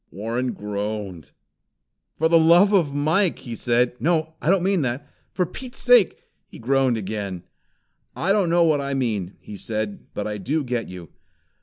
Warren 0.09 0.53
groaned. 0.53 1.29
"For 2.17 2.27
the 2.27 2.39
love 2.39 2.73
of 2.73 2.91
Mike!" 2.91 3.37
he 3.37 3.53
said. 3.53 3.93
"No, 3.99 4.33
I 4.41 4.49
don't 4.49 4.63
mean 4.63 4.81
that! 4.81 5.07
For 5.31 5.45
Pete's 5.45 5.77
sake" 5.77 6.23
He 6.51 6.57
groaned 6.57 6.97
again. 6.97 7.43
"I 8.15 8.31
don't 8.31 8.49
know 8.49 8.63
what 8.63 8.81
I 8.81 8.95
mean," 8.95 9.35
he 9.41 9.55
said, 9.55 10.07
"but 10.15 10.25
I 10.25 10.39
do 10.39 10.63
get 10.63 10.87
you. 10.87 11.09